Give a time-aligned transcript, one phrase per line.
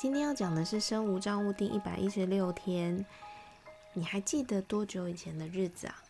[0.00, 3.04] 今天要讲的是生无账务第一百一十六天，
[3.92, 6.02] 你还记得多久以前的日子啊？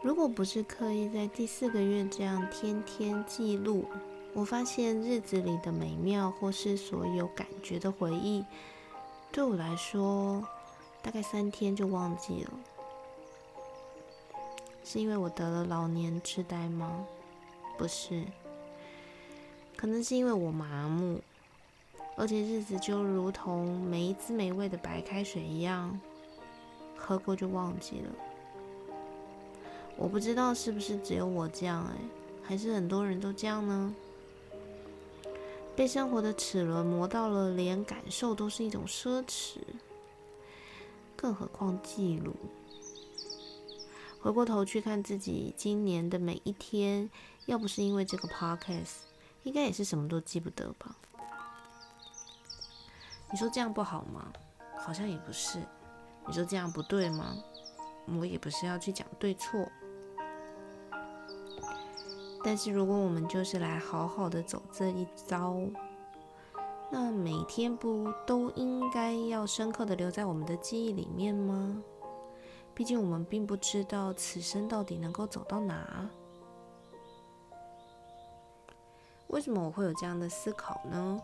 [0.00, 3.84] 如果不是刻意在第四个月这样天天记录，
[4.32, 8.42] 我发现日子里的美妙或是所有感觉的回忆，
[9.30, 10.42] 对我来说
[11.02, 12.52] 大概三天就忘记了。
[14.82, 17.06] 是因为我得了老年痴呆吗？
[17.76, 18.24] 不是。
[19.78, 21.20] 可能是因为我麻木，
[22.16, 25.98] 而且日子就如同没滋没味的白开水一样，
[26.96, 28.10] 喝过就忘记了。
[29.96, 31.94] 我不知道是不是只有我这样，哎，
[32.42, 33.94] 还是很多人都这样呢？
[35.76, 39.58] 被生活的齿轮磨到了，连感受都是一种奢侈，
[41.14, 42.34] 更何况记录。
[44.20, 47.08] 回过头去看自己今年的每一天，
[47.46, 49.07] 要不是因为这个 podcast。
[49.48, 50.94] 应该也是什么都记不得吧？
[53.30, 54.30] 你说这样不好吗？
[54.76, 55.58] 好像也不是。
[56.26, 57.34] 你说这样不对吗？
[58.18, 59.66] 我也不是要去讲对错。
[62.44, 65.56] 但是如果我们就是来好好的走这一遭，
[66.92, 71.82] 那每天不都应该要深刻的留在我们的记忆里面吗？
[72.74, 76.06] 毕竟我们并不知道此生到底能够走到哪。
[79.28, 81.20] 为什么我会有这样的思考呢？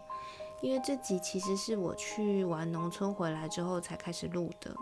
[0.62, 4.74] 因为这集其实是我去完农村回来之后才开始录的，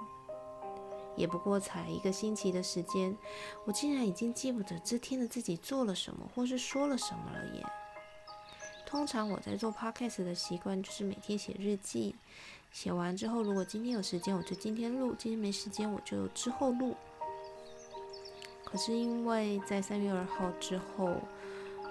[1.16, 3.16] 也不过才一个星期的时间，
[3.64, 7.66] 我竟然已经记不得这天的自己做了什么，或是说了什么了耶。
[8.86, 12.14] 通常我在做 podcast 的习惯就是每天写日记，
[12.70, 16.94] 写完之后，如果今天有时间，我就今天录；今天没时间，我就之后录。
[18.64, 21.16] 可是因为在三月二号之后，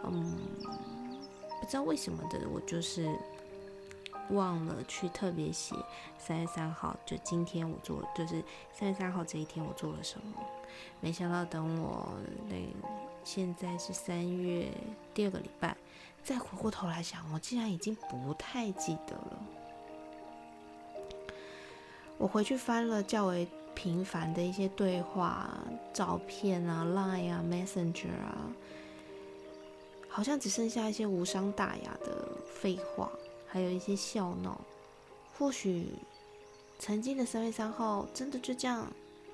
[0.05, 1.00] 嗯。
[1.61, 3.07] 不知道为什么的，我就是
[4.31, 5.75] 忘了去特别写
[6.17, 10.33] 三月三号，就今天我做，就是三月三号这一天我做了什么。
[10.99, 12.09] 没想到等我
[12.49, 12.55] 那
[13.23, 14.67] 现在是三月
[15.13, 15.77] 第二个礼拜，
[16.23, 19.39] 再回过头来想，我竟然已经不太记得了。
[22.17, 25.57] 我回去翻了较为频繁的一些对话、
[25.93, 28.49] 照片啊、Line 啊、Messenger 啊。
[30.11, 33.09] 好像只剩下一些无伤大雅的废话，
[33.47, 34.59] 还有一些笑闹。
[35.37, 35.87] 或许
[36.77, 38.91] 曾经的三月三号真的就这样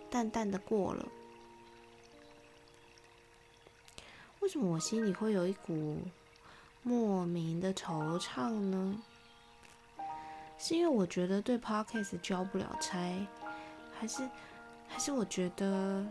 [0.09, 1.05] 淡淡的过了。
[4.39, 5.97] 为什么我心里会有一股
[6.83, 9.01] 莫名的惆怅呢？
[10.59, 12.97] 是因为我觉得对 Podcast 交不了差，
[13.99, 14.29] 还是
[14.87, 16.05] 还是我觉得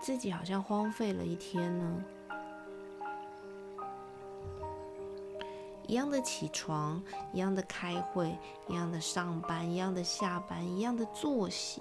[0.00, 2.04] 自己好像荒废了一天呢？
[5.86, 7.02] 一样的起床，
[7.32, 8.36] 一样的开会，
[8.68, 11.80] 一样的上班，一样的下班，一样的作息，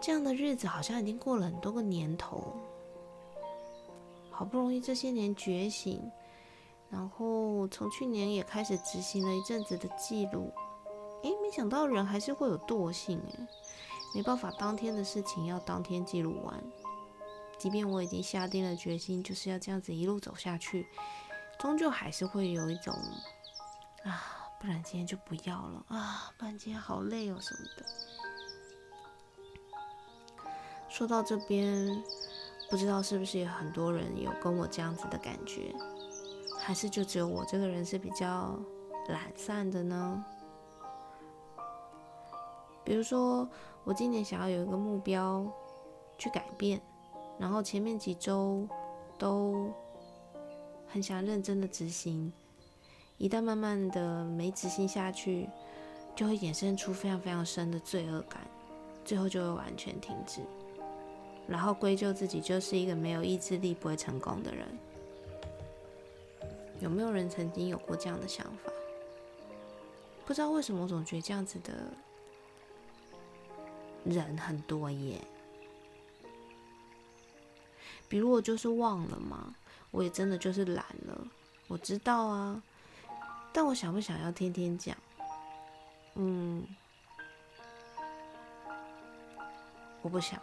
[0.00, 2.54] 这样的日子好像已经过了很多个年头。
[4.30, 6.00] 好不容易这些年觉醒，
[6.88, 10.52] 然后从去年也开始执行了一阵子的记录，
[11.24, 13.46] 诶，没想到人还是会有惰性诶，
[14.14, 16.62] 没办法，当天的事情要当天记录完，
[17.58, 20.86] 即便我已经下定了决心，就是要这样子一路走下去。
[21.58, 22.94] 终究还是会有一种
[24.04, 24.22] 啊，
[24.60, 27.84] 不然今天就不要了啊，不然今天好累哦什么的。
[30.88, 32.02] 说到这边，
[32.70, 35.74] 不知道是不是有很多人有跟我这样子的感觉，
[36.60, 38.56] 还是就只有我这个人是比较
[39.08, 40.24] 懒散的呢？
[42.84, 43.48] 比如说，
[43.84, 45.44] 我今年想要有一个目标
[46.16, 46.80] 去改变，
[47.38, 48.64] 然后前面几周
[49.18, 49.74] 都。
[50.90, 52.32] 很想认真的执行，
[53.18, 55.48] 一旦慢慢的没执行下去，
[56.16, 58.40] 就会衍生出非常非常深的罪恶感，
[59.04, 60.40] 最后就会完全停止，
[61.46, 64.66] 然后归咎自己就是一个没有意志力、不会成功的人。
[66.80, 68.72] 有没有人曾经有过这样的想法？
[70.24, 71.72] 不知道为什么我总觉得这样子的
[74.04, 75.20] 人很多耶。
[78.08, 79.54] 比如我就是忘了嘛。
[79.90, 81.18] 我也真的就是懒了，
[81.66, 82.62] 我知道啊，
[83.52, 84.96] 但我想不想要天天讲？
[86.14, 86.66] 嗯，
[90.02, 90.40] 我不想。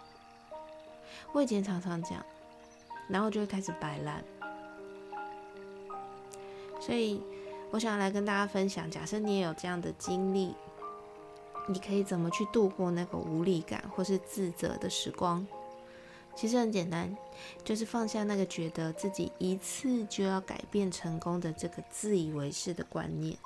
[1.31, 2.25] 我以前常常讲，
[3.07, 4.23] 然后就会开始摆烂。
[6.79, 7.21] 所以，
[7.71, 10.55] 我想来跟大家分享，假设你也有这样的经历，
[11.67, 15.45] 你可以怎么去度过那个无力感或是自责的时光？
[16.35, 17.15] 其实很简单，
[17.63, 23.37] 就是放下那个觉得自己一次就要改变成功的这个自以为是的观念，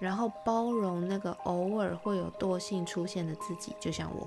[0.00, 4.26] 然后包容那个偶尔会有惰性出现的自己，就像我。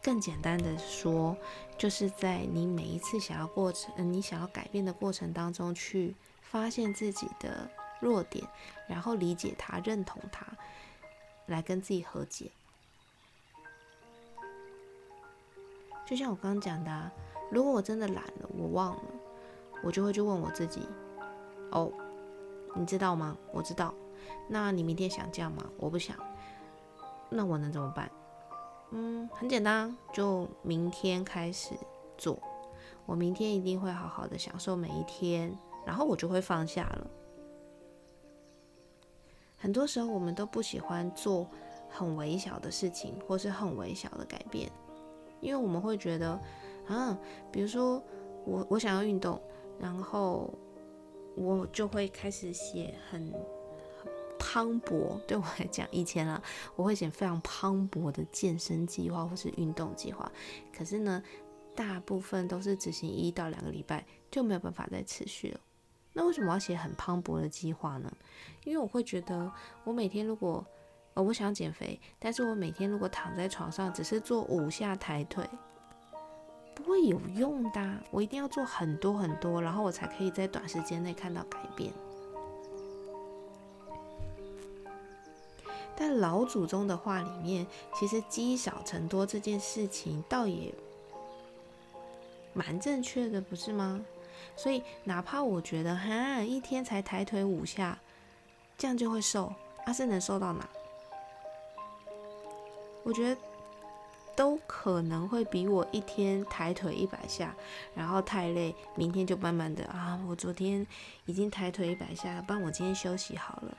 [0.00, 1.34] 更简单的说，
[1.78, 7.68] 就是在你每一次想要过程，你想要改变的过程当中，去发现自己的
[8.00, 8.46] 弱点，
[8.86, 10.46] 然后理解它、认同它，
[11.46, 12.50] 来跟自己和解。
[16.06, 17.10] 就像我刚刚讲的，
[17.50, 19.02] 如果我真的懒了，我忘了，
[19.82, 20.86] 我就会去问我自己：
[21.70, 21.90] 哦，
[22.74, 23.36] 你知道吗？
[23.52, 23.94] 我知道。
[24.48, 25.64] 那你明天想这样吗？
[25.78, 26.16] 我不想。
[27.30, 28.10] 那我能怎么办？
[28.90, 31.74] 嗯，很简单，就明天开始
[32.16, 32.38] 做。
[33.06, 37.06] 我明天一定会好好的享受每一天，然后我就会放下了。
[39.58, 41.48] 很多时候，我们都不喜欢做
[41.88, 44.70] 很微小的事情，或是很微小的改变。
[45.44, 46.40] 因为我们会觉得，
[46.86, 47.16] 啊，
[47.52, 48.02] 比如说
[48.46, 49.38] 我我想要运动，
[49.78, 50.50] 然后
[51.36, 53.30] 我就会开始写很
[54.38, 56.42] 磅礴，对我来讲，以前啊，
[56.76, 60.32] 我会写非常磅礴的健身计划或是运动计划，
[60.74, 61.22] 可是呢，
[61.74, 65.60] 大部分都是执行一到两个礼拜就没有办法再持续了。
[66.14, 68.10] 那为什么要写很磅礴的计划呢？
[68.64, 69.52] 因为我会觉得，
[69.84, 70.64] 我每天如果
[71.14, 75.48] 哦，我想减肥，但是我每天如果躺在床上，只是做五下抬腿，
[76.74, 77.94] 不会有用的。
[78.10, 81.92] 我一定要做很多很多，然后我才可以在短时间内看到改变。
[85.96, 87.64] 但老祖宗的话里面，
[87.94, 90.74] 其实积少成多这件事情，倒也
[92.52, 94.04] 蛮正确的，不是吗？
[94.56, 97.96] 所以哪怕我觉得哈，一天才抬腿五下，
[98.76, 99.52] 这样就会瘦，
[99.86, 100.68] 阿是能瘦到哪？
[103.04, 103.40] 我觉得
[104.34, 107.54] 都可能会比我一天抬腿一百下，
[107.94, 110.84] 然后太累，明天就慢慢的啊，我昨天
[111.26, 113.76] 已经抬腿一百下了，帮我今天休息好了。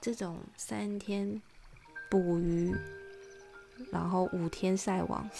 [0.00, 1.40] 这种三天
[2.10, 2.74] 捕鱼，
[3.92, 5.30] 然后五天晒网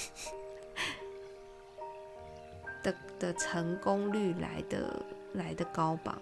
[2.84, 5.02] 的的成功率来的
[5.32, 6.16] 来的高吧。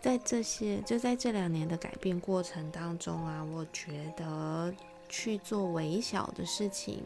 [0.00, 4.72] 在这些就在这两年的改变过程当中啊，我觉得
[5.08, 7.02] 去做微小的事情，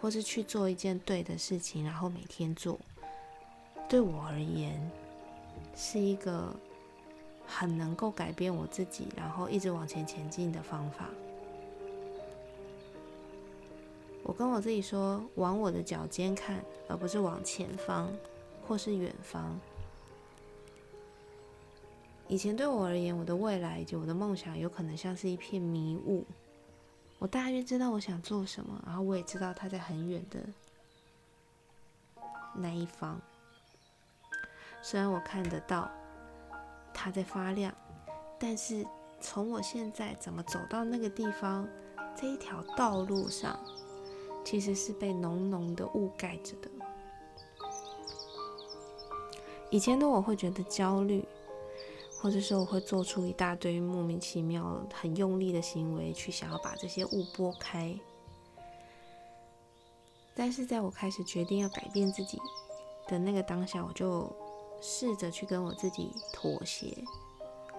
[0.00, 2.78] 或是去做一件对的事情，然后每天做，
[3.88, 4.90] 对我而言
[5.76, 6.52] 是一个
[7.46, 11.08] 很能够改变我自己，然后一直往前前进的方法。
[14.24, 18.10] 我跟我自己说，往我的脚尖看，而不是往前方
[18.66, 19.56] 或是远方。
[22.28, 26.24] 以前对我而言，我的未来以及我的梦想有可能像是一片迷雾。
[27.18, 30.40] 我大约知道我想做什么，然后我也知道它在很远的
[32.54, 33.20] 那一方。
[34.82, 35.88] 虽然我看得到
[36.92, 37.72] 它在发亮，
[38.38, 38.84] 但是
[39.20, 41.66] 从我现在怎么走到那个地方，
[42.14, 43.58] 这一条道路上
[44.44, 46.68] 其实是被浓浓的雾盖着的。
[49.70, 51.24] 以前的我会觉得焦虑。
[52.18, 57.96] 或者说我会做出一大堆莫名其妙、很用力的行为，去想要把这些雾拨开。
[60.34, 62.38] 但是在我开始决定要改变自己
[63.06, 64.34] 的那个当下，我就
[64.82, 67.04] 试着去跟我自己妥协，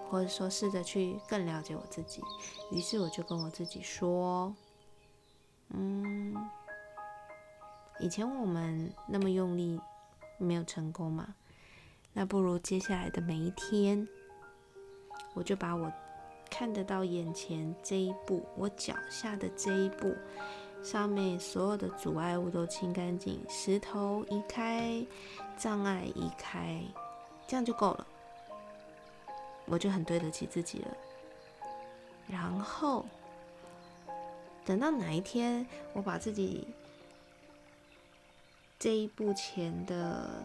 [0.08, 2.22] 或者说试着去更了解我自己。
[2.70, 4.54] 于是我就跟我自己说
[5.70, 6.34] ：“嗯，
[8.00, 9.78] 以前我们那么用力
[10.38, 11.34] 没有成功嘛，
[12.12, 14.08] 那不如接下来的每一天。”
[15.38, 15.90] 我就把我
[16.50, 20.12] 看得到眼前这一步，我脚下的这一步，
[20.82, 25.06] 上面所有的阻碍物都清干净，石头移开，
[25.56, 26.82] 障碍移开，
[27.46, 28.06] 这样就够了。
[29.66, 30.88] 我就很对得起自己了。
[32.26, 33.06] 然后
[34.64, 36.66] 等到哪一天，我把自己
[38.76, 40.44] 这一步前的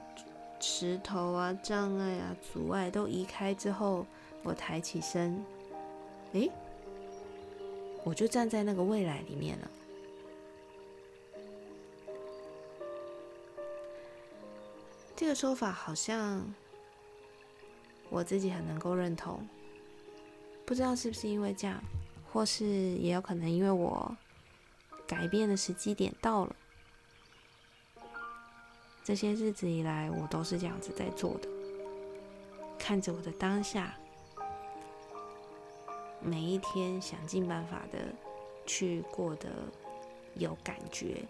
[0.60, 4.06] 石头啊、障碍啊、阻碍都移开之后。
[4.44, 5.44] 我抬起身，
[6.34, 6.52] 诶，
[8.04, 9.72] 我就站在那个未来里面了。
[15.16, 16.46] 这个说法好像
[18.10, 19.48] 我自己很能够认同，
[20.66, 21.82] 不知道是不是因为这样，
[22.32, 24.16] 或是也有可能因为我
[25.08, 26.56] 改变的时机点到了。
[29.06, 31.48] 这些日子以来，我都是这样子在做的，
[32.78, 33.94] 看着我的当下，
[36.24, 38.00] 每一天想尽办法的
[38.66, 39.50] 去过得
[40.36, 41.24] 有感觉。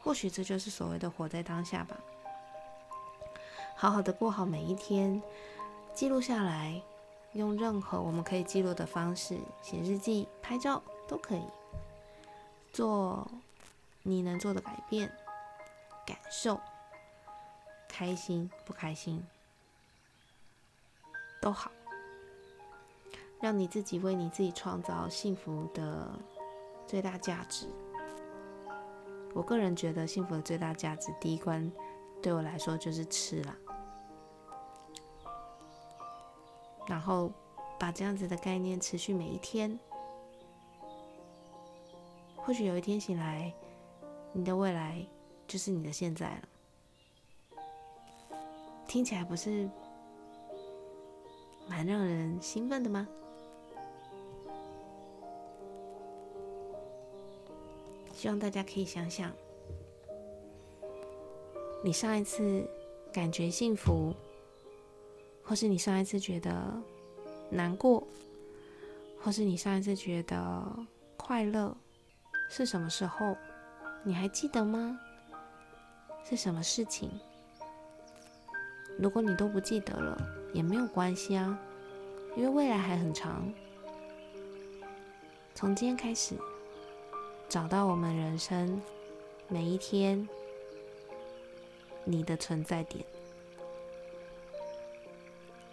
[0.00, 1.98] 或许这就是所谓的活在当下吧。
[3.76, 5.20] 好好的过好每一天，
[5.92, 6.80] 记录下来，
[7.32, 11.42] 用任何我们可以记录的方式，写日记、拍照都可以。
[12.72, 13.28] 做
[14.02, 15.12] 你能做的改变，
[16.06, 16.58] 感受
[17.88, 19.22] 开心不开心
[21.40, 21.70] 都好，
[23.40, 26.08] 让你自己为你自己创造幸福的
[26.86, 27.66] 最大价值。
[29.34, 31.70] 我个人觉得幸福的最大价值，第一关
[32.22, 33.56] 对我来说就是吃了，
[36.86, 37.30] 然后
[37.78, 39.78] 把这样子的概念持续每一天，
[42.36, 43.52] 或许有一天醒来，
[44.32, 45.06] 你的未来
[45.46, 46.42] 就是你的现在了。
[48.88, 49.68] 听起来不是
[51.68, 53.06] 蛮让人兴奋的吗？
[58.12, 59.30] 希望大家可以想想，
[61.84, 62.68] 你上一次
[63.12, 64.12] 感觉幸福，
[65.44, 66.52] 或是你上一次觉得
[67.48, 68.04] 难过，
[69.22, 70.64] 或是你上一次觉得
[71.16, 71.76] 快乐，
[72.50, 73.36] 是什么时候？
[74.02, 74.98] 你还记得吗？
[76.24, 77.08] 是什么事情？
[78.98, 81.58] 如果你都不记得了，也没有关系啊，
[82.36, 83.52] 因为未来还很长。
[85.54, 86.36] 从今天开始。
[87.48, 88.78] 找到我们人生
[89.48, 90.28] 每一天
[92.04, 93.02] 你的存在点，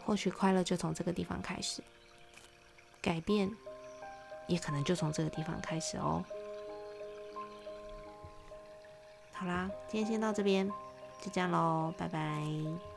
[0.05, 1.83] 或许快乐就从这个地方开始，
[3.01, 3.53] 改变
[4.47, 6.23] 也可能就从这个地方开始哦。
[9.33, 10.65] 好啦，今天先到这边，
[11.21, 12.94] 就这样喽，拜拜。